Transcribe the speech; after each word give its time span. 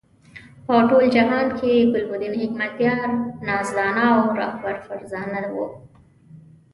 په 0.65 0.75
ټول 0.89 1.05
جهاد 1.15 1.49
کې 1.59 1.71
ګلبدین 1.93 2.33
حکمتیار 2.41 3.07
نازدانه 3.47 4.03
او 4.15 4.19
رهبر 4.41 4.75
فرزانه 4.85 5.39
وو. 5.53 5.67